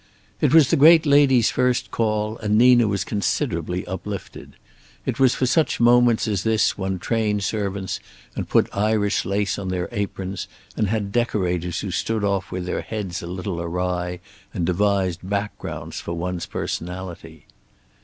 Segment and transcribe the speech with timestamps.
[0.39, 4.53] It was the great lady's first call, and Nina was considerably uplifted.
[5.05, 7.99] It was for such moments as this one trained servants
[8.35, 12.81] and put Irish lace on their aprons, and had decorators who stood off with their
[12.81, 14.19] heads a little awry
[14.55, 17.45] and devised backgrounds for one's personality.